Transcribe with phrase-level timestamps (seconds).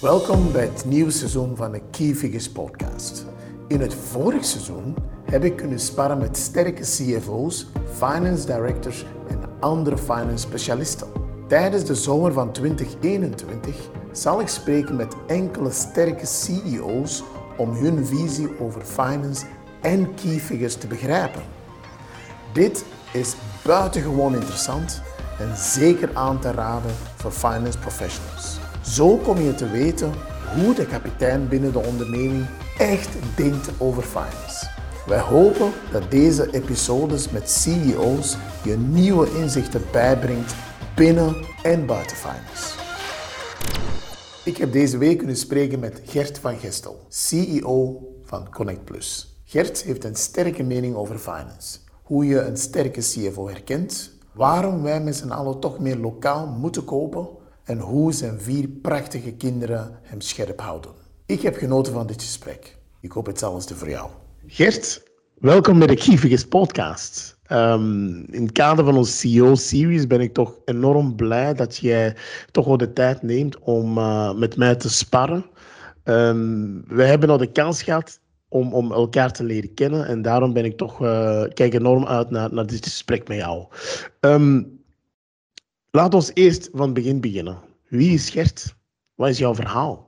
[0.00, 3.24] Welkom bij het nieuwe seizoen van de Key Figures podcast.
[3.68, 9.98] In het vorige seizoen heb ik kunnen sparren met sterke CFO's, finance directors en andere
[9.98, 11.08] finance specialisten.
[11.48, 13.76] Tijdens de zomer van 2021
[14.12, 17.22] zal ik spreken met enkele sterke CEO's
[17.56, 19.46] om hun visie over finance
[19.80, 21.42] en key figures te begrijpen.
[22.52, 25.02] Dit is buitengewoon interessant
[25.38, 28.57] en zeker aan te raden voor finance professionals.
[28.88, 30.12] Zo kom je te weten
[30.54, 32.46] hoe de kapitein binnen de onderneming
[32.78, 34.66] echt denkt over finance.
[35.06, 40.54] Wij hopen dat deze episodes met CEO's je nieuwe inzichten bijbrengt
[40.94, 42.74] binnen en buiten finance.
[44.44, 49.38] Ik heb deze week kunnen spreken met Gert van Gestel, CEO van Connect Plus.
[49.44, 51.78] Gert heeft een sterke mening over finance.
[52.02, 56.84] Hoe je een sterke CFO herkent, waarom wij met z'n allen toch meer lokaal moeten
[56.84, 57.37] kopen
[57.68, 60.90] en hoe zijn vier prachtige kinderen hem scherp houden.
[61.26, 62.76] Ik heb genoten van dit gesprek.
[63.00, 64.10] Ik hoop hetzelfde voor jou.
[64.46, 65.02] Gert,
[65.38, 67.38] welkom bij de Kievigis podcast.
[67.52, 72.16] Um, in het kader van onze CEO-series ben ik toch enorm blij dat jij
[72.50, 75.44] toch wel de tijd neemt om uh, met mij te sparren.
[76.04, 80.52] Um, we hebben al de kans gehad om, om elkaar te leren kennen en daarom
[80.52, 83.66] ben ik toch, uh, kijk enorm uit naar, naar dit gesprek met jou.
[84.20, 84.77] Um,
[85.90, 87.58] Laat ons eerst van het begin beginnen.
[87.88, 88.76] Wie is Gert?
[89.14, 90.06] Wat is jouw verhaal?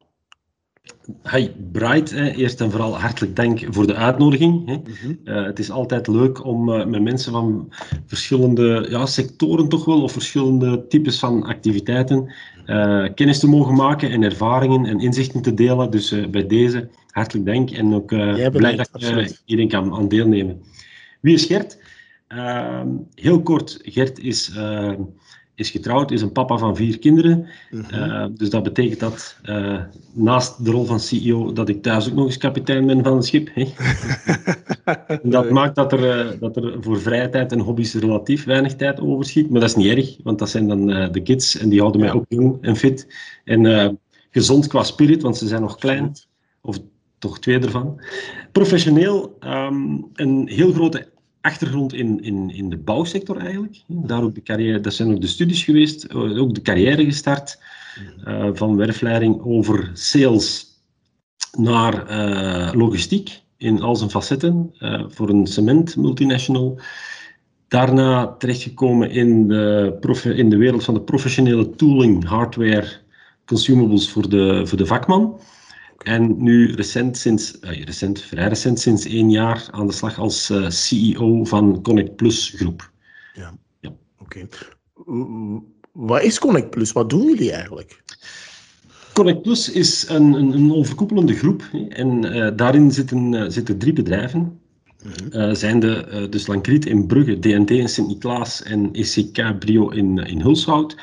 [1.31, 2.13] Hi, Bright.
[2.13, 4.67] Eerst en vooral hartelijk dank voor de uitnodiging.
[4.67, 4.77] Hè.
[4.77, 5.15] Mhm.
[5.25, 7.73] Eh, het is altijd leuk om uh, met mensen van
[8.07, 12.33] verschillende ja, sectoren toch wel, of verschillende types van activiteiten,
[12.67, 15.91] uh, kennis te mogen maken en ervaringen en inzichten te delen.
[15.91, 18.07] Dus bij deze hartelijk dank en ook
[18.53, 20.63] blij dat ik hierin kan aan deelnemen.
[21.21, 21.79] Wie is Gert?
[23.15, 24.53] Heel kort, Gert is
[25.61, 27.47] is getrouwd, is een papa van vier kinderen.
[27.71, 27.95] Mhm.
[27.95, 29.81] Eh, dus dat betekent dat uh,
[30.13, 33.23] naast de rol van CEO, dat ik thuis ook nog eens kapitein ben van een
[33.23, 33.51] schip.
[35.23, 39.01] dat maakt dat er, uh, dat er voor vrije tijd en hobby's relatief weinig tijd
[39.01, 39.51] overschiet.
[39.51, 42.13] Maar dat is niet erg, want dat zijn dan de kids en die houden mij
[42.13, 43.07] ook jong en fit.
[43.45, 43.99] En
[44.31, 46.13] gezond qua spirit, want ze zijn nog klein.
[46.61, 46.79] Of
[47.19, 48.01] toch twee ervan.
[48.53, 51.09] Professioneel, um, een heel grote
[51.41, 53.83] achtergrond in, in, in de bouwsector eigenlijk.
[53.87, 57.59] Daar ook de carrière, dat zijn ook de studies geweest, eh, ook de carrière gestart.
[58.25, 60.67] Uh, van werfleiding over sales
[61.59, 66.81] naar uh, logistiek in al zijn facetten uh, voor een cement multinational.
[67.69, 72.89] Daarna terechtgekomen in de, in de wereld van de professionele tooling, hardware,
[73.45, 75.41] consumables voor de, voor de vakman.
[76.05, 80.51] En nu recent, sinds, uh, recent, vrij recent, sinds één jaar aan de slag als
[80.51, 82.91] uh, CEO van Connect Plus groep.
[83.35, 83.93] Ja, ja.
[84.19, 84.47] oké.
[84.97, 85.63] Okay.
[85.93, 86.93] Wat is Connect Plus?
[86.93, 88.03] Wat doen jullie eigenlijk?
[89.13, 94.41] Connect Plus is een, een, een overkoepelende groep en uh, daarin zitten, zitten drie bedrijven.
[94.41, 95.55] Mm -hmm.
[95.55, 100.97] zijn de, dus Lankriet in Brugge, DNT in Sint-Niklaas en ECK Brio in, in Hulshout.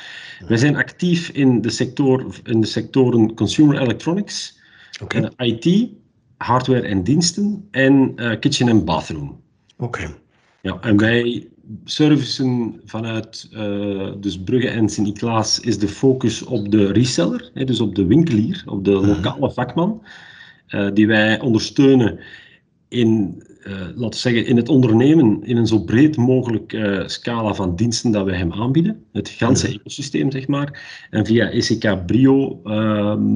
[0.46, 4.57] Wij zijn actief in de, sector, in de sectoren consumer electronics,
[5.02, 5.20] Okay.
[5.20, 5.90] Uh, eh, IT,
[6.36, 9.40] hardware en diensten en uh, kitchen en bathroom.
[9.76, 10.14] Oké.
[10.62, 11.48] Ja, en wij
[11.84, 17.80] servicen vanuit uh, dus Brugge en Sint-Niklaas is de focus op de reseller, hè, dus
[17.80, 19.06] op de winkelier, op de mhm.
[19.06, 20.02] lokale vakman,
[20.68, 22.18] uh, die wij ondersteunen
[22.88, 27.76] in, uh, laten we zeggen, in het ondernemen in een zo breed mogelijk scala van
[27.76, 29.04] diensten dat wij hem aanbieden.
[29.12, 31.06] Het ganse ecosysteem, zeg maar.
[31.10, 32.60] En via ECK Brio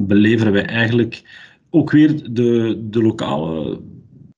[0.07, 1.21] beleveren wij eigenlijk
[1.69, 3.81] ook weer de, de lokale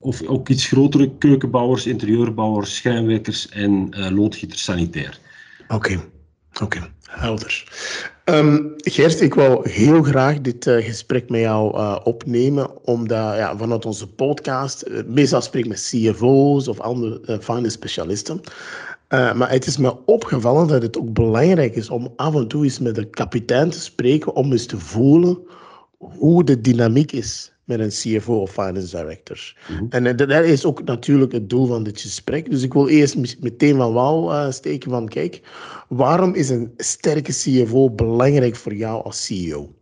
[0.06, 5.20] of ook iets grotere keukenbouwers, interieurbouwers, schijnwerkers en uh, loodgieters sanitair.
[5.68, 6.00] Oké,
[6.62, 7.64] oké, helder.
[8.26, 13.58] Um, Gert, ik wou heel graag dit uh, gesprek met jou uh, opnemen, omdat ja,
[13.58, 18.42] vanuit onze podcast, uh, meestal spreek ik met CFO's of andere finance specialisten.
[19.10, 22.80] maar het is me opgevallen dat het ook belangrijk is om af en toe eens
[22.80, 25.38] met de kapitein te spreken, om eens te voelen
[25.98, 29.56] hoe de dynamiek is met een CFO of finance director.
[29.70, 29.86] Mhm.
[29.90, 32.50] En uh, dat is ook natuurlijk het doel van dit gesprek.
[32.50, 35.42] Dus ik wil eerst meteen van wal uh, steken van, kijk,
[35.90, 39.74] waarom is een sterke CFO belangrijk voor jou als CEO?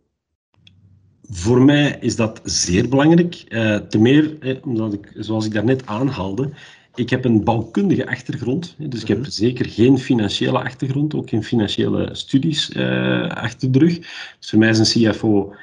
[1.22, 3.44] Voor mij is dat zeer belangrijk.
[3.48, 6.50] Uh, te meer, eh, omdat ik, zoals ik daarnet aanhaalde,
[6.94, 9.30] ik heb een bouwkundige achtergrond, dus ik heb mhm.
[9.30, 12.76] zeker geen financiële achtergrond, ook geen financiële studies
[13.28, 13.98] achter de rug.
[14.38, 15.54] Dus voor mij is een CFO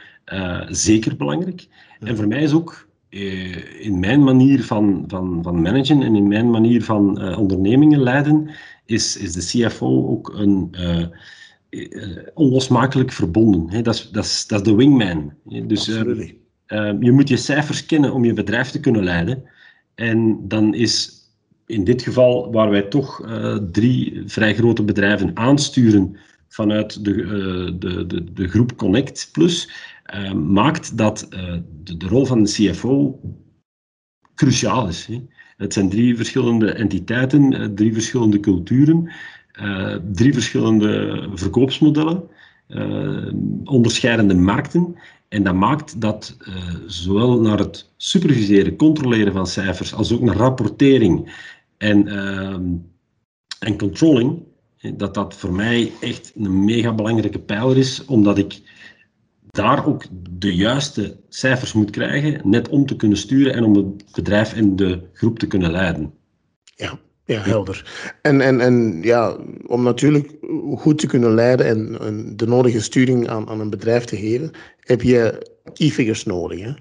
[0.69, 1.68] zeker belangrijk.
[2.01, 6.27] En voor mij is ook uh, in mijn manier van, van, van managen en in
[6.27, 8.50] mijn manier van uh, ondernemingen leiden,
[8.86, 10.75] is, is de CFO ook een,
[12.33, 13.83] onlosmakelijk verbonden.
[13.83, 15.33] Dat, is, dat, is, dat is de wingman.
[15.44, 15.86] Dus
[17.00, 19.44] je moet je cijfers kennen om je bedrijf te kunnen leiden.
[19.95, 21.19] En dan is
[21.65, 23.27] in dit geval, waar wij toch
[23.71, 27.15] drie vrij grote bedrijven aansturen vanuit de,
[27.80, 29.69] de, de, de groep Connect Plus,
[30.35, 33.19] maakt dat de, de rol van de CFO
[34.35, 35.05] cruciaal is.
[35.05, 35.21] Hè.
[35.57, 39.11] Het zijn drie verschillende entiteiten, eh, drie verschillende culturen,
[39.61, 42.23] uh, drie verschillende verkoopsmodellen,
[42.67, 44.95] uh, onderscheidende markten.
[45.27, 46.55] En dat maakt dat uh,
[46.87, 51.33] zowel naar het superviseren, controleren van cijfers, als ook naar rapportering
[51.77, 52.07] en,
[53.59, 54.43] en controlling,
[54.95, 58.61] dat dat voor mij echt een mega belangrijke pijler is, omdat ik
[59.51, 64.12] daar ook de juiste cijfers moet krijgen, net om te kunnen sturen en om het
[64.12, 66.13] bedrijf en de groep te kunnen leiden.
[66.75, 68.09] Ja, ja helder.
[68.21, 69.38] En, en, en ja,
[69.68, 70.36] om natuurlijk
[70.75, 74.51] goed te kunnen leiden en, en de nodige sturing aan, aan een bedrijf te geven,
[74.80, 76.59] heb je key figures nodig.
[76.59, 76.74] Hè?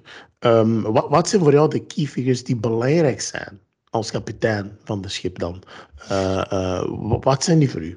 [0.59, 5.01] Um, wat, wat zijn voor jou de key figures die belangrijk zijn als kapitein van
[5.01, 5.63] de schip dan?
[6.11, 6.83] Uh, uh,
[7.21, 7.97] wat zijn die voor u?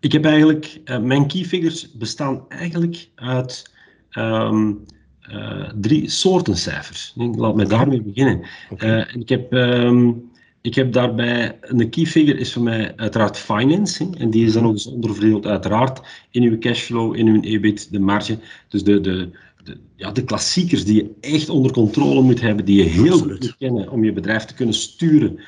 [0.00, 3.74] Ik heb eigenlijk, uh, mijn key figures bestaan eigenlijk uit
[4.18, 4.84] um,
[5.32, 7.12] uh, drie soorten cijfers.
[7.16, 8.46] Laat me daarmee beginnen.
[8.70, 8.98] Okay.
[8.98, 10.30] Uh, ik, heb, um,
[10.60, 14.18] ik heb daarbij, een key figure is voor mij uiteraard financing.
[14.18, 17.98] En die is dan nog eens onderverdeeld uiteraard in uw cashflow, in uw EBIT, de
[17.98, 18.38] marge.
[18.68, 19.30] Dus de, de,
[19.64, 23.32] de, ja, de klassiekers die je echt onder controle moet hebben, die je heel Absoluut.
[23.32, 25.40] goed moet kennen om je bedrijf te kunnen sturen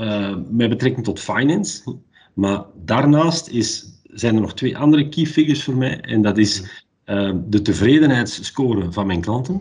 [0.00, 1.96] uh, met betrekking tot finance.
[2.34, 6.00] Maar daarnaast is, zijn er nog twee andere key figures voor mij.
[6.00, 6.83] En dat is Ehm,
[7.46, 9.60] de tevredenheidsscore van mijn klanten,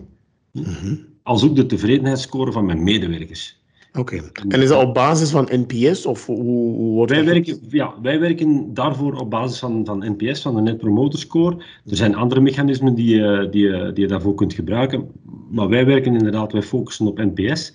[0.51, 3.61] mm als ook de tevredenheidsscore van mijn medewerkers.
[3.93, 4.21] Oké.
[4.47, 8.19] En is dat op basis van NPS of hoe, hoe wordt wij werken, Ja, wij
[8.19, 11.55] werken daarvoor op basis van, van NPS, van de Net Promoter Score.
[11.89, 15.11] Er zijn andere mechanismen die je, die, je, die je daarvoor kunt gebruiken,
[15.51, 17.73] maar wij werken inderdaad, wij focussen op NPS.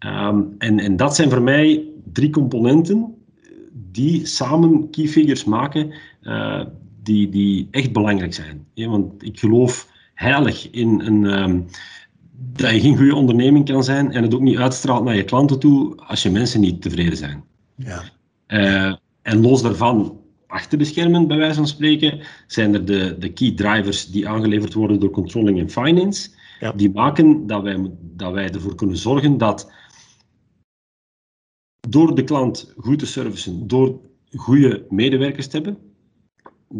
[0.00, 3.14] Um, ehm, en, en dat zijn voor mij drie componenten
[3.72, 5.92] die samen key figures maken
[6.22, 6.64] uh,
[7.08, 8.66] die, die echt belangrijk zijn.
[8.74, 11.66] want ik geloof heilig in een, um,
[12.52, 15.58] dat je geen goede onderneming kan zijn en het ook niet uitstraalt naar je klanten
[15.58, 17.44] toe als je mensen niet tevreden zijn.
[17.74, 18.02] Ja.
[18.48, 23.32] Uh, en los daarvan, achter de schermen bij wijze van spreken, zijn er de, de
[23.32, 26.30] key drivers die aangeleverd worden door controlling en finance.
[26.60, 26.72] Ja.
[26.72, 29.72] Die maken dat wij, dat wij ervoor kunnen zorgen dat
[31.88, 34.00] door de klant goed te servicen, door
[34.34, 35.87] goede medewerkers te hebben,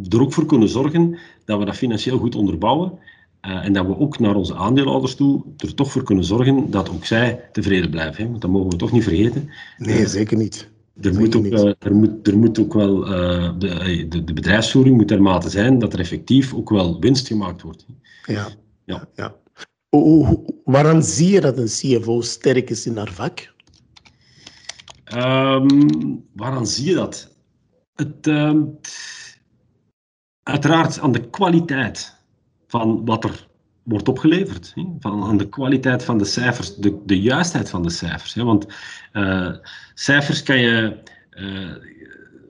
[0.09, 2.99] er ook voor kunnen zorgen dat we dat financieel goed onderbouwen.
[3.47, 6.91] Uh, en dat we ook naar onze aandeelhouders toe er toch voor kunnen zorgen dat
[6.91, 8.23] ook zij tevreden blijven.
[8.23, 8.31] Hè?
[8.31, 9.51] Want dat mogen we toch niet vergeten.
[9.79, 10.69] Nee, uh, zeker niet.
[11.01, 13.01] Er moet, ook, uh, er, moet, er moet ook wel,
[13.59, 17.87] de, de, de, bedrijfsvoering moet dermate zijn dat er effectief ook wel winst gemaakt wordt.
[18.25, 18.49] Ja.
[18.85, 19.09] ja.
[19.15, 19.35] ja.
[19.89, 23.53] Hoe, waaraan zie je dat een CFO sterk is in haar vak?
[25.15, 27.37] Um, waaraan zie je dat?
[27.95, 28.53] Het, uh,
[30.49, 32.17] uiteraard aan de kwaliteit
[32.67, 33.47] van wat er
[33.83, 34.73] wordt opgeleverd.
[34.75, 34.85] Hè?
[35.01, 38.35] Van, aan de kwaliteit van de cijfers, de, de juistheid van de cijfers.
[38.35, 38.45] Hè?
[38.45, 38.67] Want
[39.13, 39.51] uh,
[39.95, 40.97] cijfers kan je,
[41.31, 41.75] uh,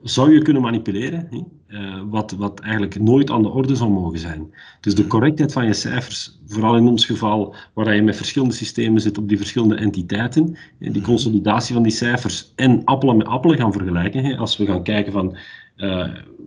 [0.03, 1.43] zou je kunnen manipuleren, hè?
[1.67, 4.53] Uh, wat, wat eigenlijk nooit aan de orde zou mogen zijn.
[4.81, 9.01] Dus de correctheid van je cijfers, vooral in ons geval, waar je met verschillende systemen
[9.01, 13.71] zit op die verschillende entiteiten, die consolidatie van die cijfers en appelen met appelen gaan
[13.71, 14.37] vergelijken.
[14.37, 15.37] Als we gaan kijken van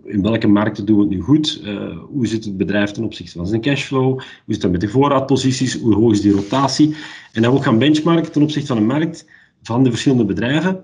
[0.03, 1.61] in welke markten doen we het nu goed?
[1.63, 4.09] Uh, hoe zit het bedrijf ten opzichte van zijn cashflow?
[4.19, 5.79] Hoe zit het met de voorraadposities?
[5.79, 6.95] Hoe hoog is die rotatie?
[7.31, 9.29] En dan ook gaan benchmarken ten opzichte van de markt
[9.61, 10.83] van de verschillende bedrijven,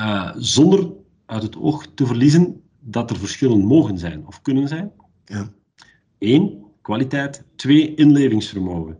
[0.00, 0.90] uh, zonder
[1.26, 4.92] uit het oog te verliezen dat er verschillen mogen zijn of kunnen zijn.
[5.24, 5.52] Ja.
[6.18, 7.44] Eén, kwaliteit.
[7.56, 8.98] Twee, inlevingsvermogen.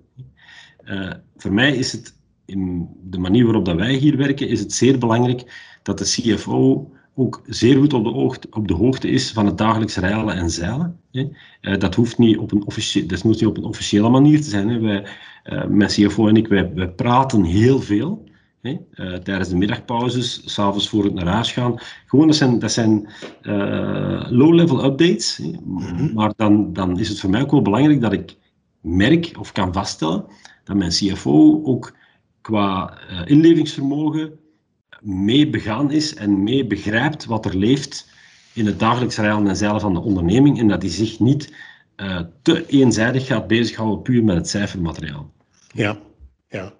[1.36, 4.98] Voor mij is het, in de manier waarop dat wij hier werken, is het zeer
[4.98, 9.46] belangrijk dat de CFO ook zeer goed op de, hoogte, op de hoogte is van
[9.46, 11.00] het dagelijks rijden en zeilen.
[11.12, 11.28] Hè.
[11.60, 14.48] Uh, dat, hoeft niet op een officie dat moet niet op een officiële manier te
[14.48, 14.68] zijn.
[14.68, 14.80] Hè.
[14.80, 15.06] Wij,
[15.44, 18.24] uh, mijn CFO en ik, wij, wij praten heel veel.
[18.60, 18.76] Hè.
[18.94, 21.74] Uh, tijdens de middagpauzes, s'avonds voor het naar huis gaan.
[22.06, 23.08] Gewoon, dat zijn, dat zijn
[24.28, 25.40] low-level updates.
[25.64, 26.12] Mm-hmm.
[26.14, 28.36] Maar dan, dan is het voor mij ook wel belangrijk dat ik
[28.80, 30.24] merk of kan vaststellen
[30.64, 31.94] dat mijn CFO ook
[32.40, 34.38] qua inlevingsvermogen
[35.02, 38.10] mee begaan is en mee begrijpt wat er leeft
[38.52, 41.54] in het dagelijks rijden en zeilen van de onderneming en dat hij zich niet
[41.96, 45.30] uh, te eenzijdig gaat bezighouden puur met het cijfermateriaal.
[45.74, 45.98] Ja,
[46.52, 46.72] ja.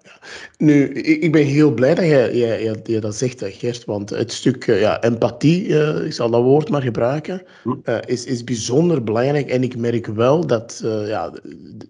[0.57, 4.67] Nu, ik, ben heel blij dat je, je, je, dat zegt, Gert, want het stuk
[4.67, 7.41] eh, ja, empathie, uh, ik zal dat woord maar gebruiken,
[7.83, 9.49] uh, is, is bijzonder belangrijk.
[9.49, 11.31] En ik merk wel dat uh, ja,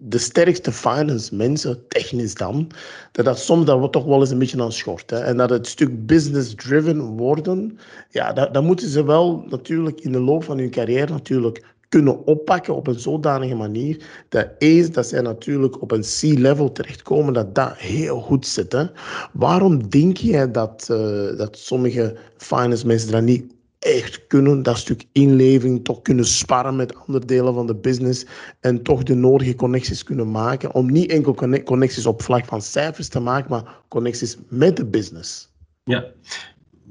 [0.00, 2.70] de sterkste finance mensen, technisch dan,
[3.12, 5.10] dat dat soms dat toch wel eens een beetje aan schort.
[5.10, 5.18] Hè.
[5.18, 7.78] En dat het stuk business-driven worden,
[8.10, 12.26] ja, dat, dat moeten ze wel natuurlijk in de loop van hun carrière natuurlijk kunnen
[12.26, 17.54] oppakken op een zodanige manier dat eens dat zij natuurlijk op een C-level terechtkomen, dat
[17.54, 18.72] dat heel goed zit.
[18.72, 18.84] Hè?
[19.32, 20.98] Waarom denk jij dat, uh,
[21.36, 26.94] dat sommige finance mensen dat niet echt kunnen, dat stuk inleving, toch kunnen sparren met
[26.96, 28.26] andere delen van de business
[28.60, 31.34] en toch de nodige connecties kunnen maken, om niet enkel
[31.64, 35.52] connecties op vlak van cijfers te maken, maar connecties met de business?
[35.84, 36.04] Ja,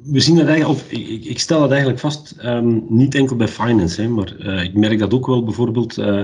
[0.06, 3.48] we zien dat eigenlijk, of ik, ik stel dat eigenlijk vast, um, niet enkel bij
[3.48, 6.24] finance, hè, maar uh, ik merk dat ook wel bijvoorbeeld uh,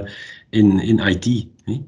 [0.50, 1.82] in, in IT, hè,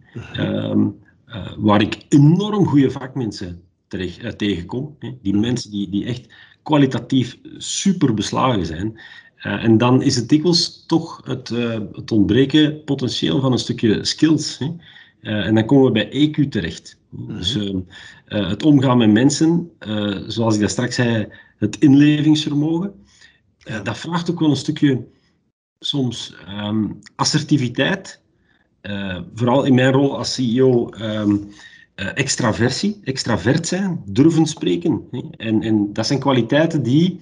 [0.70, 0.96] um,
[1.28, 4.96] uh, waar ik enorm goede vakmensen terecht, tegenkom.
[5.00, 6.34] Hè, die mensen die, die echt
[6.64, 9.00] kwalitatief super beslagen zijn.
[9.36, 11.50] en dan is het dikwijls toch het,
[11.92, 14.58] het ontbreken potentieel van een stukje skills.
[14.58, 14.72] Hè.
[15.22, 16.98] en dan komen we bij EQ terecht.
[17.10, 17.80] Dus ehm,
[18.26, 19.72] het omgaan met mensen,
[20.28, 21.28] zoals ik dat straks zei,
[21.62, 22.94] het inlevingsvermogen.
[23.68, 25.08] Uh, dat vraagt ook wel een stukje
[25.80, 28.22] soms um, assertiviteit.
[28.82, 31.38] Uh, vooral in mijn rol als CEO um, ehm,
[31.96, 35.02] eh, extraversie, extravert zijn, durven spreken.
[35.38, 37.20] En, en dat zijn kwaliteiten die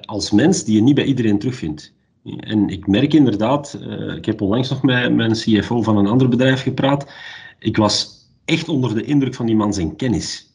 [0.00, 1.94] als mens die je niet bij iedereen terugvindt.
[2.40, 3.78] En ik merk inderdaad,
[4.16, 7.12] ik heb onlangs nog met mijn CFO van een ander bedrijf gepraat.
[7.58, 10.54] Ik was echt onder de indruk van die man zijn kennis.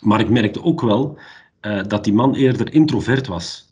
[0.00, 1.18] Maar ik merkte ook wel
[1.66, 3.70] uh, dat die man eerder introvert was.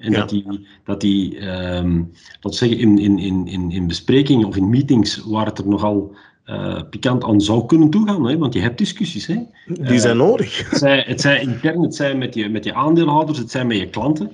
[0.00, 0.44] En dat hij,
[0.84, 1.36] dat hij
[1.78, 6.14] um, dat zeggen, in, in, in, in besprekingen of in meetings waar het er nogal
[6.46, 8.38] uh, pikant aan zou kunnen toegaan, hè?
[8.38, 9.26] want je hebt discussies.
[9.26, 9.42] Hè?
[9.66, 10.70] Die zijn uh, nodig.
[10.70, 13.76] Het zij, het zij intern, het zij met je, met je aandeelhouders, het zijn met
[13.76, 14.32] je klanten.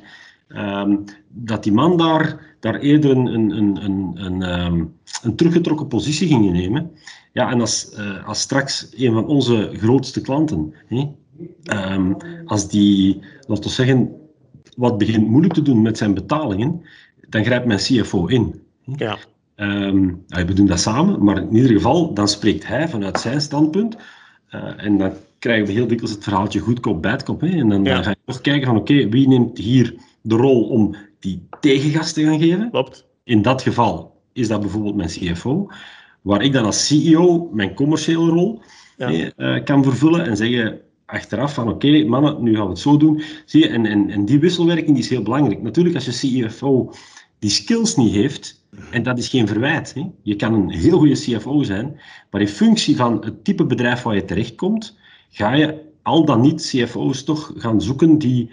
[0.48, 5.88] Um, dat die man daar, daar eerder een, een, een, een, een, um, een teruggetrokken
[5.88, 6.90] positie ging nemen.
[7.32, 11.08] Ja, en als, uh, als straks een van onze grootste klanten, hè,
[11.72, 14.10] Um, als die, laten we zeggen,
[14.76, 16.82] wat begint moeilijk te doen met zijn betalingen,
[17.28, 18.60] dan grijpt mijn CFO in.
[18.96, 19.16] Ja.
[19.56, 23.96] Um, we doen dat samen, maar in ieder geval, dan spreekt hij vanuit zijn standpunt.
[24.54, 27.40] Uh, en dan krijgen we heel dikwijls het verhaaltje goedkoop, badkop.
[27.40, 27.48] Hè?
[27.48, 27.94] En dan, ja.
[27.94, 32.12] dan ga je toch kijken van, oké, wie neemt hier de rol om die tegengas
[32.12, 32.70] te gaan geven?
[32.70, 33.06] Klopt.
[33.24, 35.70] In dat geval is dat bijvoorbeeld mijn CFO,
[36.22, 38.60] waar ik dan als CEO mijn commerciële rol
[38.96, 39.30] ja.
[39.36, 43.22] uh, kan vervullen en zeggen, achteraf van oké, mannen, nu gaan we het zo doen.
[43.44, 45.62] Zie je, en, en, en die wisselwerking die is heel belangrijk.
[45.62, 46.92] Natuurlijk, als je CFO
[47.38, 49.94] die skills niet heeft, en dat is geen verwijt.
[49.94, 50.10] Hè.
[50.22, 54.14] Je kan een heel goede CFO zijn, maar in functie van het type bedrijf waar
[54.14, 54.98] je terechtkomt,
[55.30, 58.50] ga je al dan niet CFO's toch gaan zoeken die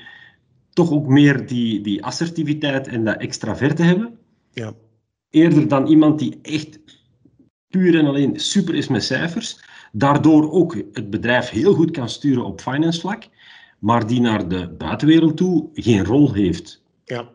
[0.70, 4.18] toch ook meer die, die assertiviteit en dat extraverte hebben.
[4.52, 4.74] Ja.
[5.30, 6.80] Eerder dan iemand die echt
[7.68, 9.60] puur en alleen super is met cijfers
[9.96, 13.24] daardoor ook het bedrijf heel goed kan sturen op finance vlak,
[13.80, 16.82] maar die naar de buitenwereld toe geen rol heeft.
[17.06, 17.30] Ja.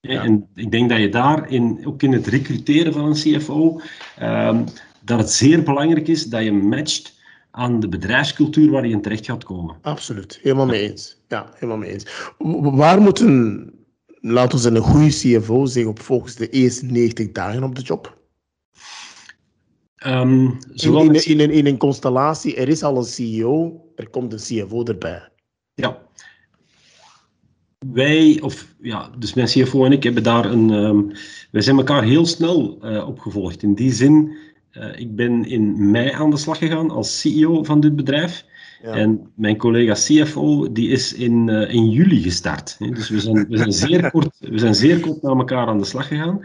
[0.00, 3.80] En ik denk dat je daar, in, ook in het recruteren van een CFO,
[4.22, 4.64] um,
[5.04, 7.18] dat het zeer belangrijk is dat je matcht
[7.50, 9.76] aan de bedrijfscultuur waar je in terecht gaat komen.
[9.82, 11.16] Absoluut, helemaal mee eens.
[11.28, 12.32] Ja, helemaal mee eens.
[12.62, 13.72] Waar moet een,
[14.06, 17.82] laten we zeggen, een goede CFO zich op volgens de eerste 90 dagen op de
[17.82, 18.19] job?
[20.06, 24.32] Um, in, in, in, een, in een constellatie, er is al een CEO, er komt
[24.32, 25.28] een CFO erbij.
[25.74, 25.98] Ja.
[27.78, 30.70] Wij, of ja, dus mijn CFO en ik hebben daar een.
[30.70, 31.12] Um,
[31.50, 33.62] wij zijn elkaar heel snel uh, opgevolgd.
[33.62, 34.36] In die zin,
[34.72, 38.44] uh, ik ben in mei aan de slag gegaan als CEO van dit bedrijf.
[38.82, 38.92] Ja.
[38.92, 42.76] En mijn collega CFO die is in, uh, in juli gestart.
[42.78, 42.90] Hè.
[42.90, 45.84] Dus we zijn, we, zijn zeer kort, we zijn zeer kort na elkaar aan de
[45.84, 46.40] slag gegaan.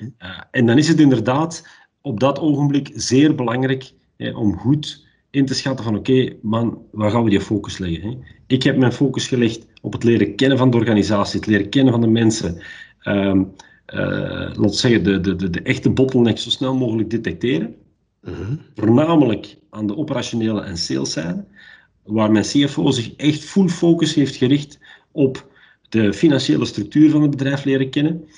[0.50, 1.62] en dan is het inderdaad
[2.02, 7.10] op dat ogenblik zeer belangrijk hè, om goed in te schatten van oké, man, waar
[7.10, 8.02] gaan we die focus leggen?
[8.02, 8.16] Hè?
[8.46, 11.92] Ik heb mijn focus gelegd op het leren kennen van de organisatie, het leren kennen
[11.92, 12.62] van de mensen.
[13.04, 13.52] Um,
[13.94, 17.74] uh, laten we zeggen, de, de, de, de echte bottleneck zo snel mogelijk detecteren.
[18.22, 18.42] Uh mhm.
[18.42, 18.58] -huh.
[18.74, 21.44] Voornamelijk aan de operationele en saleszijde,
[22.04, 24.78] waar mijn CFO zich echt full focus heeft gericht
[25.12, 25.46] op
[25.88, 28.28] de financiële structuur van het bedrijf leren kennen.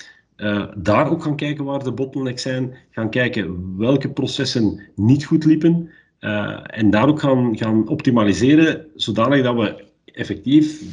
[0.41, 5.45] Uh, daar ook gaan kijken waar de bottlenecks zijn, gaan kijken welke processen niet goed
[5.45, 10.83] liepen uh, en daar ook gaan, gaan optimaliseren, zodanig dat we effectief,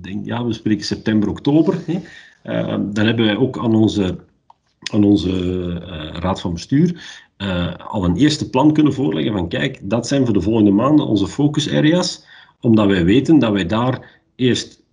[0.00, 2.00] denk, ja, we spreken september, oktober, hè,
[2.44, 4.16] uh, dan hebben wij ook aan onze
[4.92, 5.72] aan onze
[6.12, 7.22] raad van bestuur
[7.86, 11.26] al een eerste plan kunnen voorleggen van kijk, dat zijn voor de volgende maanden onze
[11.26, 12.26] focus areas,
[12.60, 14.83] omdat wij weten dat wij daar eerst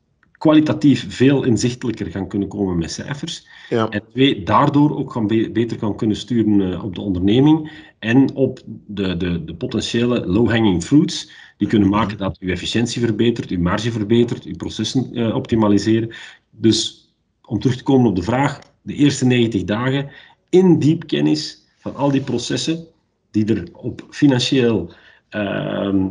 [0.42, 3.48] kwalitatief veel inzichtelijker gaan kunnen komen met cijfers.
[3.70, 3.90] Ja.
[3.90, 9.18] En twee, daardoor ook gaan beter kan kunnen sturen op de onderneming en op de,
[9.18, 14.44] de, de potentiële low-hanging fruits, die kunnen maken dat uw efficiëntie verbetert, uw marge verbetert,
[14.44, 16.16] uw processen uh, optimaliseren.
[16.50, 17.10] Dus
[17.46, 20.10] om terug te komen op de vraag, de eerste 90 dagen
[20.50, 22.88] in diep kennis van al die processen
[23.32, 24.94] die er op financieel
[25.32, 26.06] uh,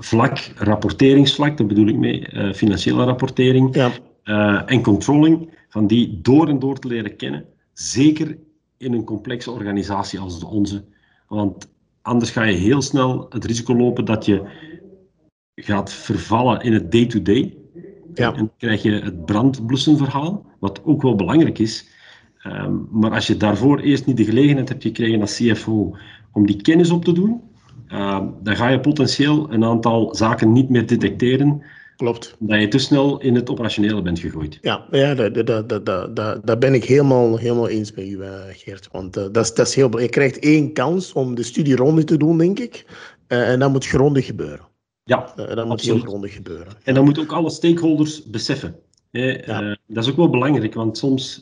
[0.00, 4.66] vlak, rapporteringsvlak, daar bedoel ik mee, uh, financiële rapportering ja.
[4.66, 7.44] en controlling, van die door en door te leren kennen.
[7.72, 8.38] Zeker
[8.76, 10.84] in een complexe organisatie als de onze.
[11.28, 11.68] Want
[12.02, 14.42] anders ga je heel snel het risico lopen dat je
[15.54, 17.56] gaat vervallen in het day-to-day.
[18.14, 18.28] Ja.
[18.28, 21.88] En dan krijg je het brandblussenverhaal, wat ook wel belangrijk is.
[22.38, 25.96] Ehm, maar als je daarvoor eerst niet de gelegenheid hebt gekregen als CFO
[26.32, 27.40] om die kennis op te doen,
[27.88, 31.62] ehm, dan ga je potentieel een aantal zaken niet meer detecteren
[31.96, 32.36] Klopt.
[32.38, 34.58] Dat je te snel in het operationele bent gegooid.
[34.60, 38.30] Ja, ja daar, daar, daar, daar, daar ben ik helemaal, helemaal eens met u, eh,
[38.50, 38.88] Geert.
[38.92, 42.04] Want uh, dat, is, dat is heel Je krijgt één kans om de studie ronde
[42.04, 42.86] te doen, denk ik.
[43.28, 44.66] Uh, en dat moet grondig gebeuren.
[45.04, 46.72] Ja, uh, dat moet heel grondig gebeuren.
[46.84, 48.76] En dan moeten ook alle stakeholders beseffen.
[49.10, 49.76] Ja.
[49.86, 51.40] dat is ook wel belangrijk, want soms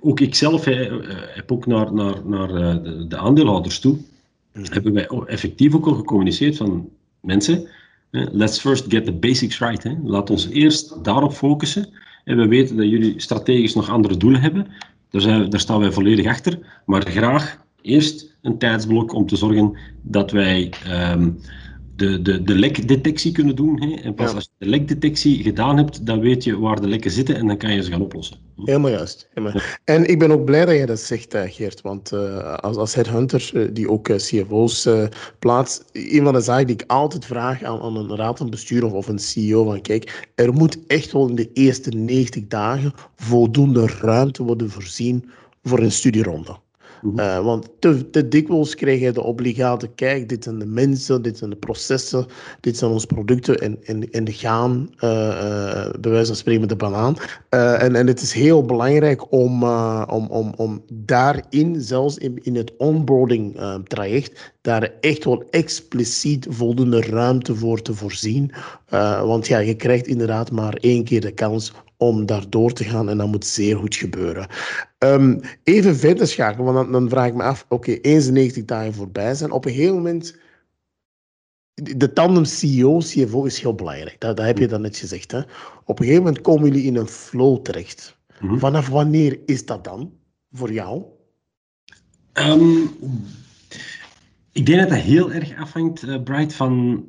[0.00, 3.98] ook ik zelf heb ook naar, naar, naar de, de aandeelhouders toe.
[4.62, 6.88] Hebben wij effectief ook al gecommuniceerd van
[7.20, 7.68] mensen,
[8.10, 9.82] Let's first get the basics right.
[9.82, 9.94] Hè.
[10.02, 11.88] Laat ons eerst daarop focussen.
[12.24, 14.66] En we weten dat jullie strategisch nog andere doelen hebben.
[15.10, 16.58] Daar, zijn, daar staan wij volledig achter.
[16.86, 20.72] Maar graag eerst een tijdsblok om te zorgen dat wij
[21.12, 21.38] um,
[21.96, 23.82] de, de, de lekdetectie kunnen doen.
[23.82, 23.94] Hè.
[23.94, 27.36] En pas als je de lekdetectie gedaan hebt, dan weet je waar de lekken zitten
[27.36, 28.36] en dan kan je ze gaan oplossen.
[28.56, 29.28] Helemaal juist.
[29.34, 29.60] Helemaal.
[29.84, 31.80] En ik ben ook blij dat je dat zegt, eh, Geert.
[31.80, 34.88] Want uh, als, als headhunter, uh, die ook CFO's
[35.38, 38.84] plaatst, een van de zaken die ik altijd vraag aan, aan een raad van bestuur
[38.84, 42.92] of, of een CEO, van kijk, er moet echt wel in de eerste 90 dagen
[43.16, 45.30] voldoende ruimte worden voorzien
[45.62, 46.56] voor een studieronde.
[47.02, 51.38] Uh, want te, te, dikwijls krijg je de obligate, kijk, dit zijn de mensen, dit
[51.38, 52.26] zijn de processen,
[52.60, 56.60] dit zijn onze producten en, en, en de gaan, uh, uh, bij wijze van spreken
[56.60, 57.16] met de banaan.
[57.48, 59.64] en, en het is heel belangrijk om,
[60.04, 67.00] om, om, om daarin, zelfs in, in het onboarding traject, daar echt wel expliciet voldoende
[67.00, 68.52] ruimte voor te voorzien.
[69.26, 73.08] Want ja, je krijgt inderdaad maar één keer de kans om daar door te gaan
[73.08, 74.48] en dat moet zeer goed gebeuren.
[74.98, 78.64] Um, even verder schakelen, want dan, dan, vraag ik me af, oké, okay, eens 90
[78.64, 79.50] dagen voorbij zijn.
[79.50, 80.36] Op een gegeven moment,
[81.74, 84.20] de tandem CEO, CFO is heel belangrijk.
[84.20, 85.30] Dat, dat heb je dan net gezegd.
[85.30, 85.40] Hè?
[85.84, 88.16] Op een gegeven moment komen jullie in een flow terecht.
[88.40, 90.12] Mm Vanaf wanneer is dat dan
[90.52, 91.02] voor jou?
[92.32, 92.90] Um,
[94.52, 97.04] ik denk dat dat heel erg afhangt, uh, Bright, van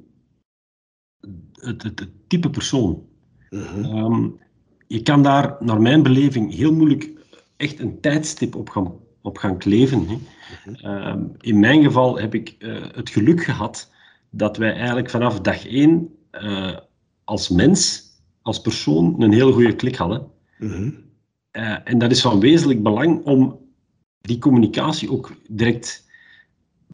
[1.54, 3.06] het, het, het type persoon.
[3.50, 3.86] -hmm.
[3.86, 4.40] um,
[4.88, 7.12] je kan daar, naar mijn beleving, heel moeilijk
[7.58, 10.08] echt een tijdstip op gaan, op gaan kleven.
[10.08, 10.18] Hè.
[10.82, 13.92] Ehm, in mijn geval heb ik uh, het geluk gehad
[14.30, 16.78] dat wij eigenlijk vanaf dag één uh,
[17.24, 18.04] als mens,
[18.42, 20.28] als persoon, een hele goede klik hadden.
[21.52, 23.60] Uh, en dat is van wezenlijk belang om
[24.22, 26.06] die communicatie ook direct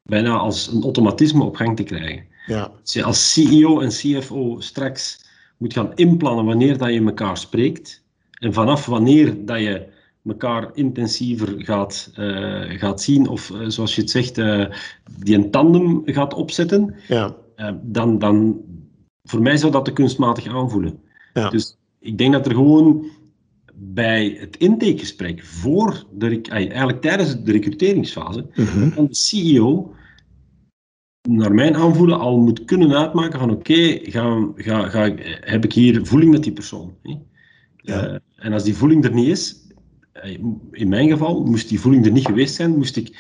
[0.04, 2.26] bijna als een automatisme op gang te krijgen.
[2.46, 2.72] Ja.
[2.82, 5.22] Als je als CEO en CFO straks
[5.58, 8.04] moet gaan inplannen wanneer dat je elkaar spreekt.
[8.32, 9.88] En vanaf wanneer dat je
[10.26, 14.66] elkaar intensiever gaat, uh, gaat zien, of uh, zoals je het zegt, uh,
[15.20, 17.36] die een tandem gaat opzetten, ja.
[17.82, 18.62] dan, dan
[19.24, 21.00] voor mij zou dat te kunstmatig aanvoelen.
[21.34, 21.50] Ja.
[21.50, 23.06] Dus ik denk dat er gewoon
[23.76, 29.08] bij het intakegesprek, voor de, eigenlijk tijdens de recruteringsfase, mm -hmm.
[29.08, 29.94] de CEO
[31.30, 35.74] naar mijn aanvoelen al moet kunnen uitmaken van oké, okay, ga, ga, ga, heb ik
[35.74, 36.96] hier voeling met die persoon.
[37.04, 37.16] Hè?
[37.76, 38.08] Ja.
[38.08, 39.68] Uh, en als die voeling er niet is,
[40.12, 40.38] eh,
[40.72, 43.18] in mijn geval, moest die voeling er niet geweest zijn, moest ik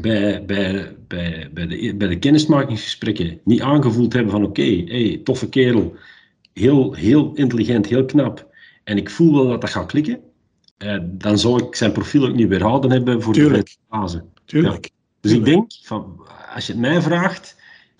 [0.00, 5.20] bij, bij, bij, bij, de, bij de kennismakingsgesprekken niet aangevoeld hebben van oké, okay, hey,
[5.24, 5.94] toffe kerel,
[6.52, 10.20] heel, heel intelligent, heel knap, en ik voel wel dat dat gaat klikken,
[10.78, 13.66] uh, dan zou ik zijn profiel ook niet weerhouden hebben voor Tuurlijk.
[13.66, 14.24] de fase.
[14.44, 14.84] Tuurlijk.
[14.84, 14.97] Ja.
[15.28, 17.56] Dus ik denk, van, als je het mij vraagt,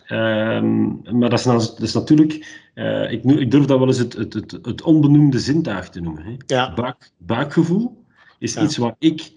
[0.09, 4.13] um, maar dat is, dat is natuurlijk, uh, ik, ik, durf dat wel eens het,
[4.13, 6.25] het, het, het onbenoemde zintuig te noemen.
[6.25, 6.37] Hè.
[6.47, 6.75] Ja.
[6.75, 8.05] Buik, buikgevoel
[8.39, 8.63] is ja.
[8.63, 9.33] iets waar ik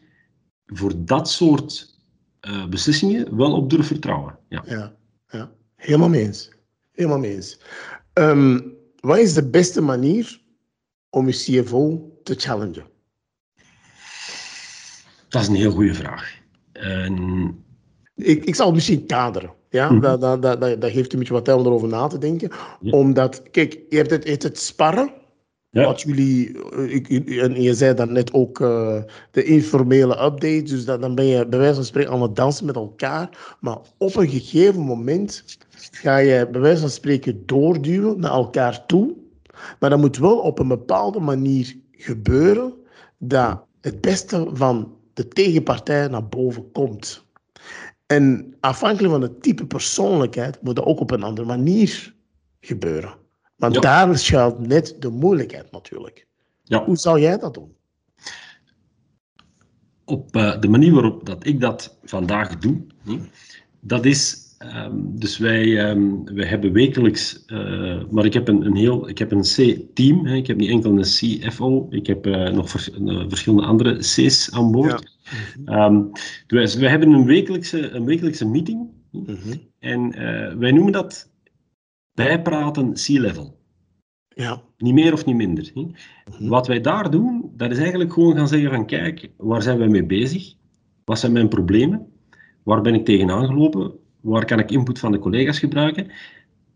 [0.66, 2.00] voor dat soort
[2.42, 4.38] uh, beslissingen wel op durf vertrouwen.
[4.50, 4.94] Ja, ja,
[5.30, 5.52] ja.
[5.76, 6.52] helemaal mee eens.
[6.92, 7.60] Helemaal mee eens.
[8.14, 10.42] Um, wat is de beste manier
[11.10, 12.86] om je CFO te challengen?
[15.30, 16.40] Dat is een heel goede vraag.
[18.24, 19.54] Ik, ik zal misschien kaderen.
[19.70, 22.18] Ja, mm dat, dat, dat, dat, geeft een beetje wat tijd om erover na te
[22.18, 22.52] denken.
[22.82, 25.14] Omdat, kijk, je hebt het, het, het sparren.
[25.70, 25.86] Ja.
[25.86, 28.98] Wat jullie, eh, ik, en je zei daarnet ook uh,
[29.32, 32.66] de informele update, dus dat, dan ben je bij wijze van spreken aan het dansen
[32.66, 33.56] met elkaar.
[33.60, 35.58] Maar op een gegeven moment
[35.92, 39.14] ga je bij wijze van spreken doorduwen naar elkaar toe.
[39.80, 42.74] Maar dat moet wel op een bepaalde manier gebeuren
[43.18, 47.26] dat het beste van de tegenpartij naar boven komt.
[48.12, 52.16] En afhankelijk van het type persoonlijkheid moet dat ook op een andere manier
[52.60, 53.14] gebeuren.
[53.56, 56.28] Want daar schuilt net de moeilijkheid natuurlijk.
[56.64, 56.86] Ja.
[56.86, 57.76] Hoe zou jij dat doen?
[60.06, 62.82] Op uh, de manier waarop dat ik dat vandaag doe,
[63.80, 64.50] dat is
[64.86, 69.18] Um, dus wij, um, wij hebben wekelijks, uh, maar ik heb een, een heel, ik
[69.18, 70.28] heb een C-team.
[70.28, 74.52] Ik heb niet enkel een CFO, ik heb uh, nog vers, uh, verschillende andere C's
[74.52, 74.92] aan boord.
[74.92, 75.21] Ja.
[75.66, 76.12] Um,
[76.48, 78.90] dus wij hebben een wekelijkse, een wekelijkse meeting.
[79.12, 79.38] -hmm.
[79.80, 80.10] En
[80.60, 81.32] wij noemen dat
[82.14, 83.60] bijpraten C-level.
[84.28, 84.62] Ja.
[84.78, 85.72] Niet meer of niet minder.
[85.74, 85.94] -hmm.
[86.40, 89.88] Wat wij daar doen, dat is eigenlijk gewoon gaan zeggen van kijk, waar zijn wij
[89.88, 90.54] mee bezig?
[91.06, 92.08] Wat zijn mijn problemen?
[92.64, 94.00] Waar ben ik tegenaan gelopen?
[94.22, 96.12] waar kan ik input van de collega's gebruiken?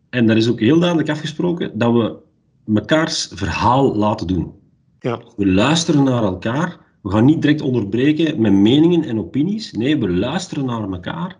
[0.10, 2.18] En daar is ook heel duidelijk afgesproken dat we
[2.66, 4.54] mekaars verhaal laten doen.
[5.00, 5.22] Ja.
[5.36, 6.78] We luisteren naar elkaar.
[7.06, 9.72] We gaan niet direct onderbreken met meningen en opinies.
[9.72, 11.38] Nee, we luisteren naar elkaar.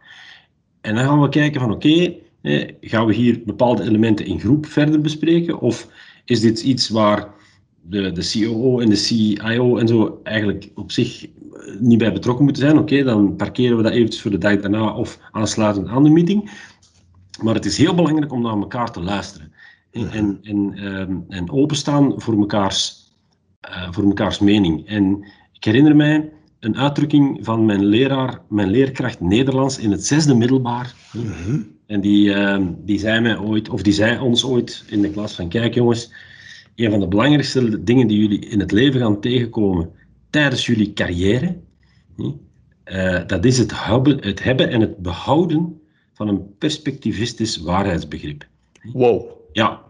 [0.82, 4.66] En dan gaan we kijken van oké, okay, gaan we hier bepaalde elementen in groep
[4.66, 5.60] verder bespreken?
[5.60, 5.88] Of
[6.26, 7.30] is dit iets waar
[7.82, 11.28] de, de COO en de CIO en zo eigenlijk op zich
[11.80, 14.94] niet bij betrokken moeten zijn, oké, dan parkeren we dat eventjes voor de dag daarna
[14.94, 16.52] of aansluitend aan de meeting.
[17.44, 19.54] Maar het is heel belangrijk om naar elkaar te luisteren.
[19.92, 23.12] En, en, ehm, en openstaan voor mekaars,
[23.70, 24.88] uh, voor mekaars mening.
[24.88, 25.26] En
[25.56, 30.96] ik herinner mij een uitdrukking van mijn leraar, mijn leerkracht Nederlands in het zesde middelbaar.
[31.14, 31.62] Mhm.
[31.86, 35.36] En die, uh, die zei mij ooit, of die zei ons ooit in de klas
[35.36, 36.14] van, kijk jongens,
[36.76, 39.90] een van de belangrijkste dingen die jullie in het leven gaan tegenkomen,
[40.30, 41.58] tijdens jullie carrière,
[42.18, 45.82] uh, dat is het hebben, het hebben en het behouden
[46.14, 48.48] van een perspectivistisch waarheidsbegrip.
[48.94, 49.26] Wow.
[49.52, 49.82] Ja,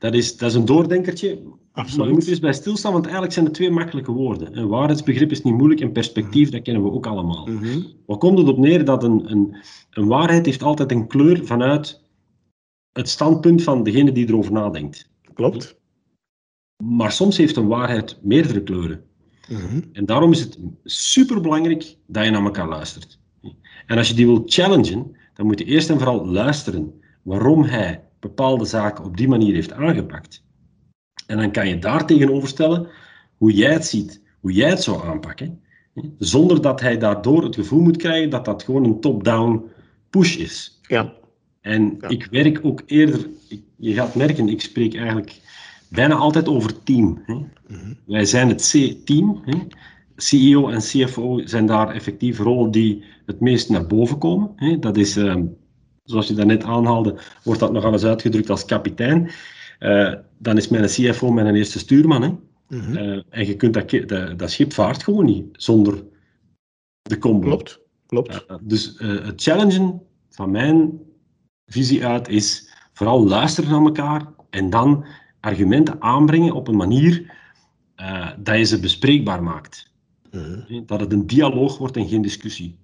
[0.00, 1.38] dat is, dat is een doordenkertje.
[1.72, 1.98] Absoluut.
[1.98, 4.58] Maar je moet eens bij stilstaan, want eigenlijk zijn het twee makkelijke woorden.
[4.58, 6.52] Een waarheidsbegrip is niet moeilijk en perspectief, mhm.
[6.52, 7.46] dat kennen we ook allemaal.
[7.46, 8.84] Mm Wat komt het op neer?
[8.84, 9.56] Dat een, een,
[9.90, 12.02] een waarheid heeft altijd een kleur vanuit
[12.92, 15.10] het standpunt van degene die erover nadenkt.
[15.34, 15.78] Klopt.
[16.84, 19.04] Maar soms heeft een waarheid meerdere kleuren.
[19.48, 19.80] Mhm.
[19.92, 23.18] En daarom is het superbelangrijk dat je naar elkaar luistert.
[23.86, 28.08] En als je die wil challengen, dan moet je eerst en vooral luisteren waarom hij
[28.20, 30.42] bepaalde zaken op die manier heeft aangepakt.
[31.26, 32.88] En dan kan je daar tegenover stellen
[33.36, 35.60] hoe jij het ziet, hoe jij het zou aanpakken,
[36.18, 39.70] zonder dat hij daardoor het gevoel moet krijgen dat dat gewoon een top-down
[40.10, 40.80] push is.
[40.82, 41.12] Ja.
[41.60, 43.28] En ik werk ook eerder,
[43.76, 45.40] je gaat merken, ik spreek eigenlijk
[45.88, 47.22] bijna altijd over team.
[47.26, 47.34] Hè.
[47.34, 47.92] Mhm.
[48.06, 49.42] Wij zijn het C-team.
[50.16, 54.52] CEO en CFO zijn daar effectief rollen die het meest naar boven komen.
[54.56, 54.78] Hè.
[54.78, 55.36] Dat is, uh,
[56.10, 59.30] zoals je daarnet aanhaalde, wordt dat nogal eens uitgedrukt als kapitein.
[59.80, 62.22] Uh, dan is mijn CFO mijn eerste stuurman.
[62.22, 62.28] Hè.
[62.28, 66.04] Mm uh, en je kunt dat, dat, dat, schip vaart gewoon niet zonder
[67.02, 67.46] de combo.
[67.46, 68.46] Klopt, klopt.
[68.60, 70.98] dus het challengen van mijn
[71.66, 75.04] visie uit is vooral luisteren naar elkaar en dan
[75.40, 77.32] argumenten aanbrengen op een manier
[78.38, 79.92] dat je ze bespreekbaar maakt.
[80.30, 80.84] Mhm.
[80.86, 82.78] Dat het een dialoog wordt en geen discussie.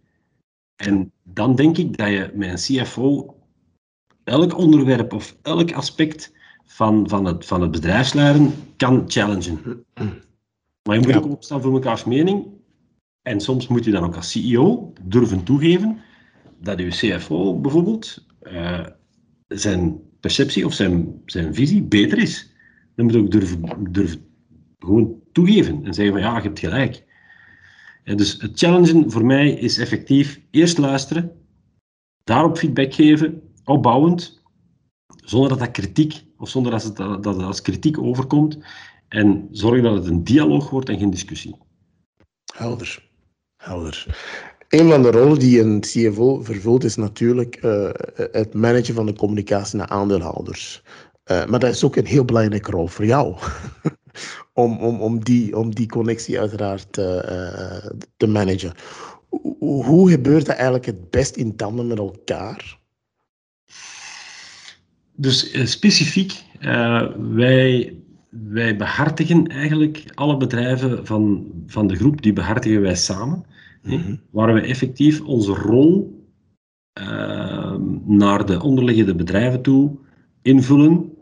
[0.76, 3.36] En dan denk ik dat je met een CFO
[4.24, 6.32] elk onderwerp of elk aspect
[6.64, 9.84] van, van, het, van het bedrijfsleiden kan challengen.
[10.82, 12.46] Maar je moet ook opstaan voor mekaars mening.
[13.22, 15.98] En soms moet je dan ook als CEO durven toegeven
[16.60, 18.86] dat je CFO bijvoorbeeld uh,
[19.48, 22.52] zijn perceptie of zijn, zijn visie beter is.
[22.94, 24.26] Dan moet je ook durven, durven
[24.78, 27.05] gewoon toegeven en zeggen van ja, je hebt gelijk.
[28.14, 31.32] Dus het challengen voor mij is effectief eerst luisteren,
[32.24, 34.42] daarop feedback geven, opbouwend,
[35.16, 38.58] zonder dat dat kritiek, of zonder dat het, dat als kritiek overkomt,
[39.08, 41.56] en zorgen dat het een dialoog wordt en geen discussie.
[42.54, 43.08] Helder.
[43.56, 44.06] Helder.
[44.68, 49.12] Een van de rollen die een CFO vervult is natuurlijk uh, het managen van de
[49.12, 50.82] communicatie naar aandeelhouders.
[51.30, 53.36] Uh, maar dat is ook een heel belangrijke rol voor jou.
[54.52, 57.04] om, om, om, die, om die connectie uiteraard uh,
[58.16, 58.72] te managen.
[59.58, 62.78] Hoe, gebeurt dat eigenlijk het best in tanden met elkaar?
[65.16, 66.42] Dus specifiek,
[67.18, 67.96] wij,
[68.30, 73.44] wij behartigen eigenlijk alle bedrijven van, van de groep, die behartigen wij samen.
[73.82, 74.16] Mhm.
[74.30, 76.16] Waar we effectief onze rol
[78.04, 79.96] naar de onderliggende bedrijven toe
[80.42, 81.15] invullen,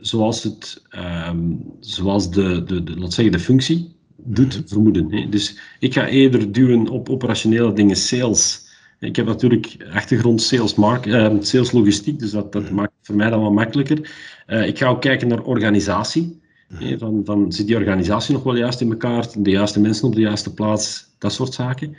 [0.00, 4.68] zoals, het, ehm, zoals de, de, de, laat zeggen, de functie doet mhm.
[4.68, 5.12] vermoeden.
[5.12, 5.28] Hè.
[5.28, 8.68] Dus ik ga eerder duwen op operationele dingen, sales.
[8.98, 12.74] Ik heb natuurlijk achtergrond sales, mark, uh, sales logistiek, dus dat, dat mhm.
[12.74, 14.10] maakt het voor mij dan wat makkelijker.
[14.46, 16.38] Uh, ik ga ook kijken naar organisatie.
[16.74, 19.26] Hè, van, van, zit die organisatie nog wel juist in elkaar?
[19.38, 21.08] De juiste mensen op de juiste plaats?
[21.18, 21.96] Dat soort zaken.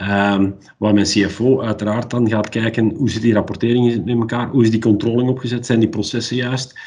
[0.00, 4.62] Um, waar mijn CFO uiteraard dan gaat kijken hoe zit die rapportering in elkaar, hoe
[4.62, 6.78] is die controlling opgezet, zijn die processen juist.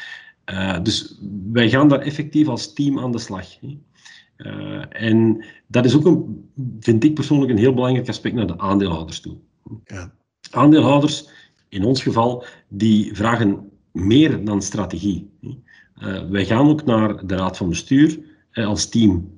[0.50, 1.18] Uh, dus
[1.52, 3.46] wij gaan daar effectief als team aan de slag.
[3.62, 8.58] Uh, en dat is ook, een, vind ik persoonlijk, een heel belangrijk aspect naar de
[8.58, 9.36] aandeelhouders toe.
[9.84, 10.12] Ja.
[10.50, 11.28] Aandeelhouders,
[11.68, 15.30] in ons geval, die vragen meer dan strategie.
[15.42, 18.18] Uh, wij gaan ook naar de raad van bestuur
[18.52, 19.36] als team.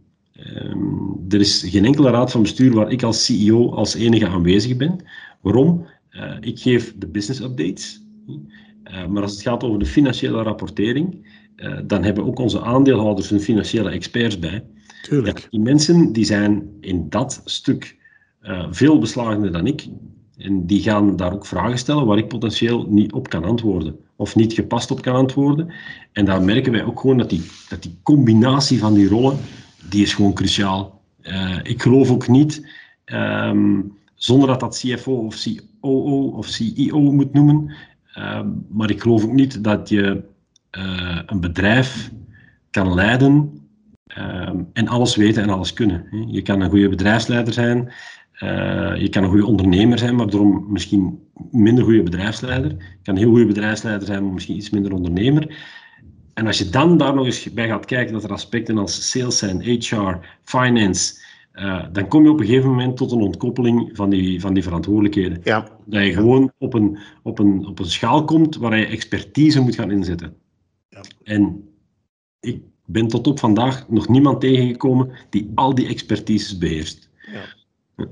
[0.54, 4.76] Um, er is geen enkele raad van bestuur waar ik als CEO als enige aanwezig
[4.76, 4.96] ben.
[5.40, 5.86] Waarom?
[6.40, 7.99] Ik geef de business updates.
[8.90, 11.26] Uh, maar als het gaat over de financiële rapportering,
[11.56, 14.64] uh, dan hebben ook onze aandeelhouders hun financiële experts bij.
[15.02, 15.38] Tuurlijk.
[15.38, 17.98] Ja, die mensen die zijn in dat stuk
[18.70, 19.86] veel beslagender dan ik.
[20.36, 23.96] En die gaan daar ook vragen stellen waar ik potentieel niet op kan antwoorden.
[24.16, 25.72] Of niet gepast op kan antwoorden.
[26.12, 29.38] En daar merken wij ook gewoon dat die, dat die combinatie van die rollen
[29.88, 31.00] die is gewoon cruciaal.
[31.22, 32.66] Uh, ik geloof ook niet,
[33.04, 35.46] um, zonder dat dat CFO of
[35.80, 37.72] COO of CEO moet noemen,
[38.18, 40.22] uh, maar ik geloof ook niet dat je
[40.78, 42.10] uh, een bedrijf
[42.70, 43.60] kan leiden
[44.06, 46.26] ehm, en alles weten en alles kunnen.
[46.30, 47.92] Je kan een goede bedrijfsleider zijn,
[48.98, 51.18] je kan een goede ondernemer zijn, maar daarom misschien
[51.50, 52.70] minder goede bedrijfsleider.
[52.70, 55.56] Je kan een heel goede bedrijfsleider zijn, maar misschien iets minder ondernemer.
[56.34, 59.38] En als je dan daar nog eens bij gaat kijken dat er aspecten als sales
[59.38, 61.14] zijn, HR, finance,
[61.60, 64.62] uh, dan kom je op een gegeven moment tot een ontkoppeling van die, van die
[64.62, 65.40] verantwoordelijkheden.
[65.44, 65.68] Ja.
[65.84, 69.74] Dat je gewoon op een, op, een, op een schaal komt waar je expertise moet
[69.74, 70.34] gaan inzetten.
[70.88, 71.00] Ja.
[71.22, 71.68] En
[72.40, 77.10] ik ben tot op vandaag nog niemand tegengekomen die al die expertises beheerst.
[77.32, 78.06] Ja.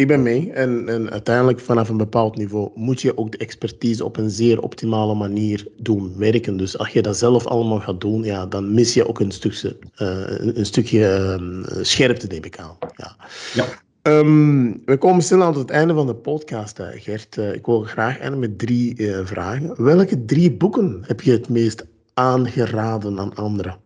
[0.00, 0.52] Ik ben mee.
[0.52, 4.60] En, en uiteindelijk vanaf een bepaald niveau moet je ook de expertise op een zeer
[4.60, 6.56] optimale manier doen werken.
[6.56, 9.76] Dus als je dat zelf allemaal gaat doen, ja, dan mis je ook een stukje,
[9.98, 12.76] uh, een stukje uh, scherpte, neem ik aan.
[12.96, 13.16] Ja.
[13.54, 13.66] ja.
[14.02, 17.36] Um, we komen snel aan het einde van de podcast, uh, Gert.
[17.36, 19.84] ik wil graag eindigen met drie vragen.
[19.84, 21.84] Welke drie boeken heb je het meest
[22.14, 23.76] aangeraden aan anderen?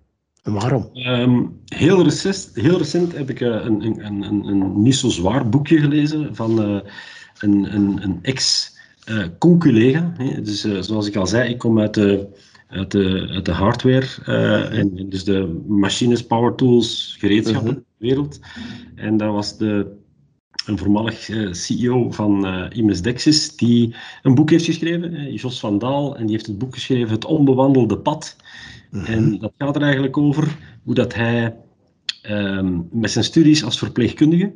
[0.44, 0.90] En waarom?
[0.94, 5.48] Um, heel, recent, heel recent heb ik uh, een, een, een, een, niet zo zwaar
[5.48, 6.80] boekje gelezen van uh,
[7.38, 10.12] een, een, een ex-conculega.
[10.42, 12.26] dus zoals ik al zei, ik kom uit de,
[12.68, 14.06] uit de, uit de hardware
[14.70, 18.40] en dus de machines, power tools, gereedschappen uh wereld.
[18.94, 19.86] En dat was de,
[20.66, 26.22] een voormalig CEO van Imes Dexis, die een boek heeft geschreven, Jos van Daal, en
[26.22, 28.36] die heeft het boek geschreven Het Onbewandelde Pad.
[28.94, 29.04] Mhm.
[29.04, 31.56] En dat gaat er eigenlijk over hoe dat hij
[32.22, 34.52] ehm, met zijn studies als verpleegkundige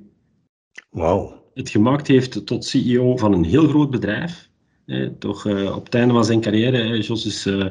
[0.90, 1.32] wow.
[1.54, 4.48] het gemaakt heeft tot CEO van een heel groot bedrijf.
[4.86, 7.66] Eh, toch uh, op het einde van zijn carrière, eh, Jos is, uh,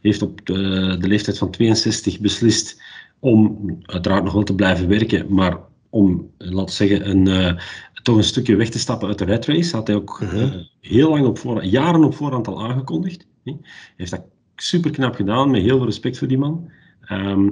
[0.00, 2.82] heeft op de, de, leeftijd van 62 beslist
[3.18, 5.58] om uiteraard nog wel te blijven werken, maar
[5.90, 7.58] om, laten we zeggen, een,
[8.02, 9.76] toch een stukje weg te stappen uit de red race.
[9.76, 10.62] Had hij ook mhm.
[10.80, 13.26] heel lang op voorhand, jaren op voorhand al aangekondigd.
[13.44, 13.56] Hij
[13.96, 14.24] heeft dat
[14.62, 16.70] super knap gedaan, met heel veel respect voor die man.
[17.00, 17.48] Ehm,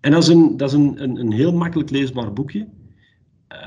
[0.00, 2.66] en dat is, een, dat is een, een, een heel makkelijk leesbaar boekje.
[3.52, 3.58] Uh,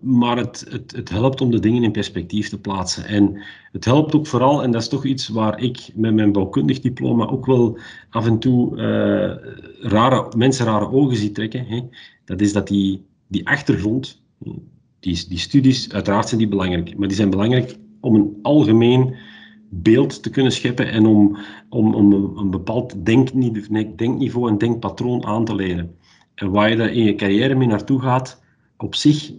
[0.00, 3.04] maar het, het, het helpt om de dingen in perspectief te plaatsen.
[3.04, 6.80] En het helpt ook vooral, en dat is toch iets waar ik met mijn bouwkundig
[6.80, 7.78] diploma ook wel
[8.10, 11.66] af en toe uh, rare, mensen rare ogen zie trekken.
[11.66, 11.80] Hè.
[12.24, 14.22] Dat is dat die, die achtergrond,
[15.00, 19.14] die, die studies, uiteraard zijn die belangrijk, maar die zijn belangrijk om een algemeen
[19.68, 23.04] beeld te kunnen scheppen en om, om, om een bepaald
[23.96, 25.96] denkniveau en denkpatroon aan te leren.
[26.34, 28.42] En waar je daar in je carrière mee naartoe gaat,
[28.76, 29.32] op zich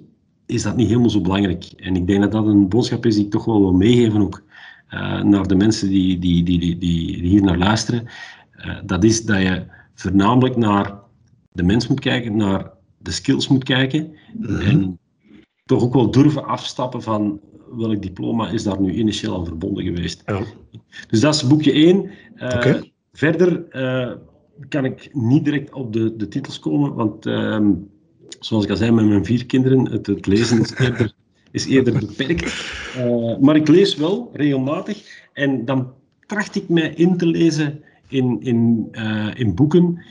[0.46, 1.64] is dat niet helemaal zo belangrijk.
[1.64, 4.44] En ik denk dat dat een boodschap is die ik toch wel wil meegeven ook
[4.94, 8.08] uh, naar de mensen die, die, die, die, die hier naar luisteren.
[8.58, 11.00] Uh, dat is dat je voornamelijk naar
[11.52, 14.16] de mens moet kijken, naar de skills moet kijken.
[14.34, 14.62] Mhm.
[14.62, 15.00] En
[15.66, 17.40] toch ook wel durven afstappen van
[17.76, 20.24] welk diploma is daar nu initieel aan verbonden geweest.
[20.26, 20.42] Ja.
[21.10, 22.10] Dus dat is boekje 1.
[22.36, 24.12] Uh, eh, Verder uh,
[24.70, 27.60] kan ik niet direct op de, de titels komen, want uh,
[28.40, 31.14] zoals ik al zei met mijn vier kinderen, het, het lezen is eerder,
[31.52, 32.72] is eerder beperkt.
[32.98, 35.94] Uh, maar ik lees wel regelmatig en dan
[36.26, 38.90] tracht ik mij in te lezen in, in,
[39.34, 40.04] in boeken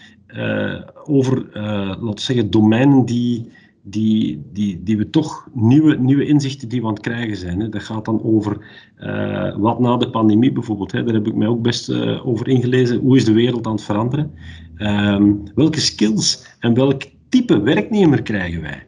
[1.04, 3.50] over, laten we zeggen, domeinen die
[3.88, 7.60] die, die, die we toch nieuwe, nieuwe inzichten die we aan het krijgen zijn.
[7.60, 7.68] Hè.
[7.68, 8.56] Dat gaat dan over
[8.98, 10.92] uh, wat na de pandemie bijvoorbeeld.
[10.92, 11.04] Hè.
[11.04, 12.98] Daar heb ik mij ook best uh, over ingelezen.
[12.98, 14.30] Hoe is de wereld aan het veranderen?
[14.78, 18.86] Um, welke skills en welk type werknemer krijgen wij?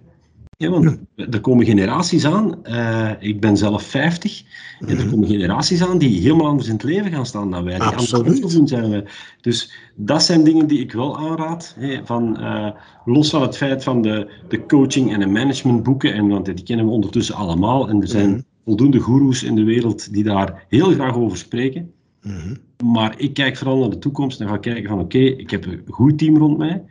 [0.61, 2.59] Ja, want er komen generaties aan.
[2.65, 4.43] Uh, ik ben zelf 50.
[4.81, 5.11] En er mhm.
[5.11, 7.75] komen generaties aan die helemaal anders in het leven gaan staan dan wij.
[7.75, 8.69] Die Absoluut.
[8.69, 9.05] Zijn wij.
[9.41, 11.75] Dus dat zijn dingen die ik wel aanraad.
[11.79, 12.71] Hè, van, uh,
[13.05, 16.15] los van het feit van de, de coaching en de managementboeken.
[16.15, 17.89] En, want die kennen we ondertussen allemaal.
[17.89, 21.93] En er zijn mm voldoende goeroes in de wereld die daar heel graag over spreken.
[22.23, 25.67] Mm Maar ik kijk vooral naar de toekomst en ga kijken van oké, ik heb
[25.67, 26.85] een goed team rond mij.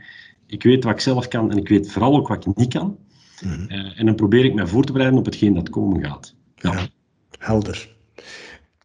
[0.48, 2.98] Ik weet wat ik zelf kan en ik weet vooral ook wat ik niet kan.
[3.41, 3.69] Mhm.
[3.69, 6.36] Eh, en dan probeer ik mij voor te bereiden op hetgeen dat komen gaat.
[6.56, 6.88] Ja.
[7.39, 7.95] helder.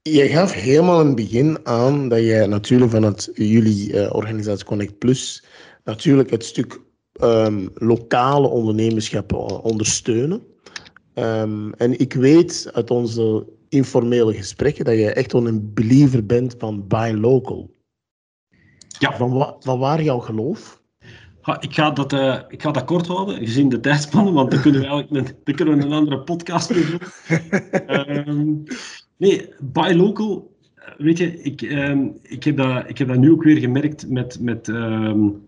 [0.02, 4.98] Je gaf helemaal in het begin aan dat je natuurlijk vanuit jullie uh, organisatie Connect
[4.98, 5.44] Plus
[5.84, 6.80] natuurlijk het stuk
[7.22, 10.42] um, lokale ondernemerschap eh, ondersteunen.
[11.14, 16.86] Um, en ik weet uit onze informele gesprekken dat je echt een believer bent van
[16.86, 17.70] buy local.
[18.98, 19.16] Ja.
[19.16, 20.81] Van, van waar jouw geloof?
[21.60, 24.80] Ik, ga dat, uh, ik ga dat kort houden, gezien de tijdspannen, want dan kunnen
[24.80, 27.00] we eigenlijk een, dan kunnen we een andere podcast mee doen.
[28.28, 28.62] um,
[29.16, 30.56] nee, buy local,
[30.96, 34.40] weet je, ik, um, ik, heb dat, ik heb dat nu ook weer gemerkt met,
[34.40, 35.42] met, um,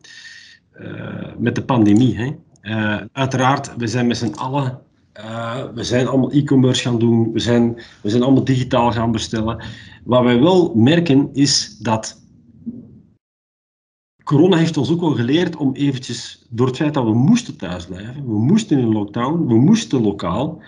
[0.81, 2.17] uh, met de pandemie.
[2.17, 2.31] Hè.
[2.63, 4.81] Uh, uiteraard, we zijn met z'n allen,
[5.75, 9.65] we zijn allemaal e-commerce gaan doen, we zijn, we zijn allemaal digitaal gaan bestellen.
[10.05, 12.24] Wat wij wel merken is dat
[14.25, 18.27] corona heeft ons ook wel geleerd om eventjes, door het feit dat we moesten thuisblijven,
[18.27, 20.63] we moesten in lockdown, we moesten lokaal,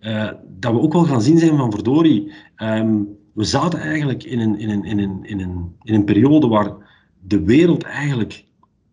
[0.00, 4.40] uh, dat we ook wel gaan zien zijn van verdorie, um, we zaten eigenlijk in
[4.40, 6.72] een, in, een, in, een, in, een, in een periode waar
[7.20, 8.44] de wereld eigenlijk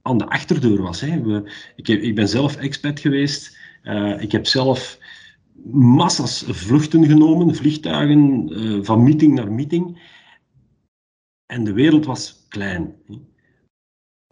[0.01, 1.01] aan de achterdeur was.
[1.01, 1.21] Hè.
[1.21, 4.99] We, ik, heb, ik ben zelf expat geweest, uh, ik heb zelf
[5.71, 10.12] massa's vluchten genomen, vliegtuigen, uh, van meeting naar meeting.
[11.45, 12.95] En de wereld was klein.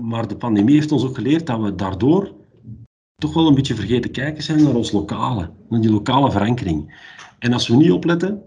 [0.01, 2.31] Maar de pandemie heeft ons ook geleerd dat we daardoor
[3.15, 7.09] toch wel een beetje vergeten kijken zijn naar ons lokale, naar die lokale verankering.
[7.39, 8.41] En als we niet opletten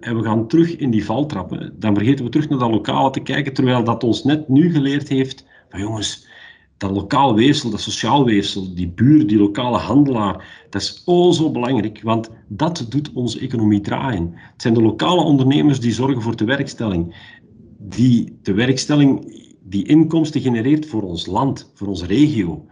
[0.00, 3.10] en we gaan terug in die val trappen, dan vergeten we terug naar dat lokale
[3.10, 6.28] te kijken, terwijl dat ons net nu geleerd heeft van jongens,
[6.76, 11.50] dat lokaal weefsel, dat sociaal weefsel, die buur, die lokale handelaar, dat is oh zo
[11.50, 14.32] belangrijk, want dat doet onze economie draaien.
[14.34, 17.14] Het zijn de lokale ondernemers die zorgen voor de werkstelling.
[17.78, 22.66] Die de werkstelling die inkomsten genereert voor ons land, voor onze regio.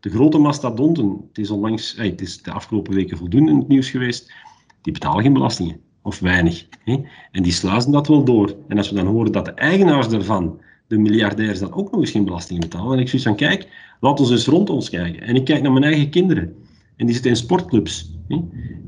[0.00, 3.68] De grote mastodonten, het is, onlangs, eh, het is de afgelopen weken voldoende in het
[3.68, 4.32] nieuws geweest,
[4.82, 6.66] die betalen geen belastingen, of weinig.
[7.32, 8.56] En die sluizen dat wel door.
[8.68, 12.10] En als we dan horen dat de eigenaars daarvan, de miljardairs, dan ook nog eens
[12.10, 13.68] geen belasting betalen, en ik zoiets van, kijk,
[14.00, 15.22] laat ons eens rond ons kijken.
[15.22, 16.54] En ik kijk naar mijn eigen kinderen,
[16.96, 18.14] en die zitten in sportclubs.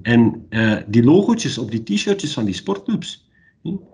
[0.03, 3.29] En uh, die logootjes op die t-shirtjes van die sportclubs,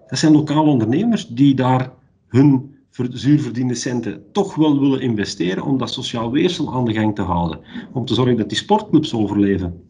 [0.09, 1.93] dat zijn lokale ondernemers die daar
[2.29, 2.74] hun
[3.11, 7.61] zuurverdiende centen toch wel willen investeren om dat sociaal weersel aan de gang te houden.
[7.93, 9.83] Om te zorgen dat die sportclubs overleven.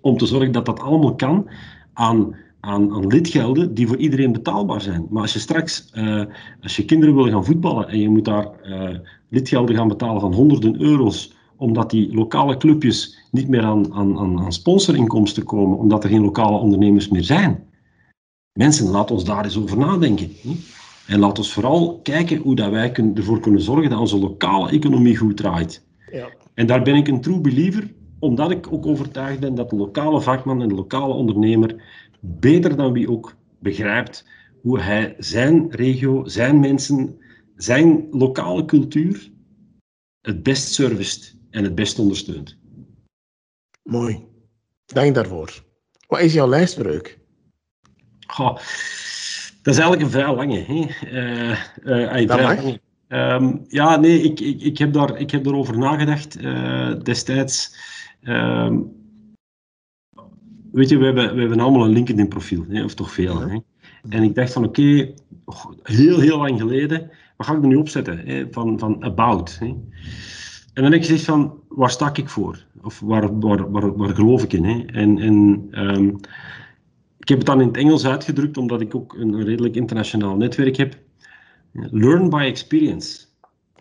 [0.00, 1.48] Om te zorgen dat dat allemaal kan
[1.92, 5.06] aan, aan, aan lidgelden die voor iedereen betaalbaar zijn.
[5.10, 6.24] Maar als je straks, uh,
[6.62, 10.34] als je kinderen willen gaan voetballen en je moet daar uh, lidgelden gaan betalen van
[10.34, 16.10] honderden euro's omdat die lokale clubjes niet meer aan, aan, aan sponsorinkomsten komen, omdat er
[16.10, 17.64] geen lokale ondernemers meer zijn.
[18.52, 20.30] Mensen, laat ons daar eens over nadenken.
[21.06, 24.70] En laat ons vooral kijken hoe dat wij kunnen, ervoor kunnen zorgen dat onze lokale
[24.70, 25.84] economie goed draait.
[26.12, 26.28] Ja.
[26.54, 30.20] En daar ben ik een true believer, omdat ik ook overtuigd ben dat de lokale
[30.20, 31.82] vakman en de lokale ondernemer
[32.20, 34.26] beter dan wie ook begrijpt
[34.62, 37.18] hoe hij zijn regio, zijn mensen,
[37.56, 39.30] zijn lokale cultuur
[40.20, 42.58] het best serviced en het best ondersteunt.
[43.82, 44.24] Mooi.
[44.86, 45.64] Dank daarvoor.
[46.06, 47.18] Wat is jouw lijstbreuk?
[48.26, 48.58] Goh.
[49.66, 50.64] Dat is eigenlijk een vrij lange.
[50.66, 50.86] Hè?
[51.12, 52.80] Uh, uh, vrij lange.
[53.08, 57.76] Um, ja, nee, ik, ik, ik, heb daar, ik heb daarover nagedacht uh, destijds.
[58.22, 58.92] Um,
[60.72, 63.40] weet je, we hebben, we hebben allemaal een LinkedIn-profiel, of toch veel.
[63.40, 63.58] Hè?
[64.08, 67.76] En ik dacht van, oké, okay, heel, heel lang geleden, wat ga ik er nu
[67.76, 68.18] opzetten?
[68.18, 68.46] Hè?
[68.50, 69.58] Van, van about.
[69.58, 69.66] Hè?
[69.66, 69.82] En
[70.82, 72.64] dan heb ik gezegd van, waar sta ik voor?
[72.82, 74.64] Of waar, waar, waar, waar geloof ik in?
[74.64, 74.84] Hè?
[74.86, 76.16] En, en um,
[77.26, 80.76] ik heb het dan in het Engels uitgedrukt, omdat ik ook een redelijk internationaal netwerk
[80.76, 80.98] heb.
[81.72, 83.26] Learn by experience.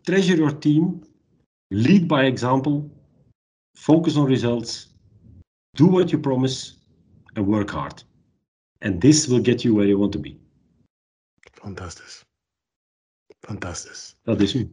[0.02, 1.02] Treasure your team.
[1.68, 2.90] Lead by example.
[3.78, 4.96] Focus on results.
[5.72, 6.74] Do what you promise.
[7.34, 8.06] And work hard.
[8.80, 10.38] And this will get you where you want to be.
[11.52, 12.24] Fantastisch.
[13.40, 14.16] Fantastisch.
[14.24, 14.72] Dat is u.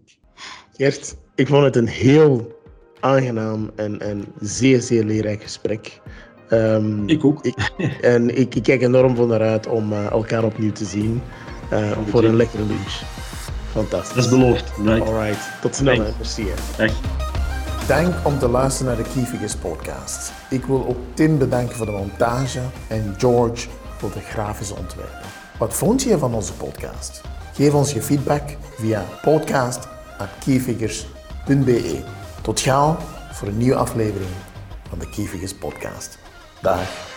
[0.73, 2.61] Gert, ik vond het een heel
[3.01, 6.01] aangenaam en, en zeer, zeer leerrijk gesprek.
[6.53, 7.47] Um, ik ook.
[8.01, 11.23] en ik, ik, kijk enorm van naar uit om uh, elkaar opnieuw te zien
[11.73, 13.03] uh, voor een lekkere lunch.
[13.71, 14.15] Fantastisch.
[14.15, 14.73] Dat is beloofd.
[14.85, 15.07] Right.
[15.07, 15.51] Alright.
[15.61, 16.05] Tot snel.
[16.19, 16.47] Merci.
[16.77, 16.93] Dag.
[17.87, 20.33] Dank om te luisteren naar de Keyfigures podcast.
[20.51, 25.21] Ik wil ook Tim bedanken voor de montage en George voor de grafische ontwerpen.
[25.59, 27.21] Wat vond je van onze podcast?
[27.55, 28.43] Geef ons je feedback
[28.79, 32.03] via podcast.keyfigures.be.
[32.43, 32.97] Tot gauw
[33.33, 34.31] voor een nieuwe aflevering
[34.89, 36.22] van de Keyfigures podcast.
[36.63, 37.12] Dag.